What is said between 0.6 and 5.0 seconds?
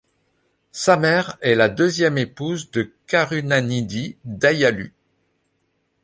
Sa mère est la deuxième épouse de Karunanidhi, Dayalu.